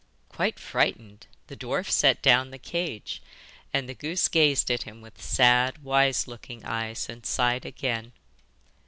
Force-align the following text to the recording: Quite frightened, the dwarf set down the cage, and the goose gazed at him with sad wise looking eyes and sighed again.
Quite 0.29 0.57
frightened, 0.57 1.27
the 1.45 1.55
dwarf 1.55 1.91
set 1.91 2.23
down 2.23 2.49
the 2.49 2.57
cage, 2.57 3.21
and 3.71 3.87
the 3.87 3.93
goose 3.93 4.27
gazed 4.29 4.71
at 4.71 4.81
him 4.81 4.99
with 4.99 5.21
sad 5.21 5.83
wise 5.83 6.27
looking 6.27 6.65
eyes 6.65 7.07
and 7.07 7.23
sighed 7.23 7.65
again. 7.67 8.11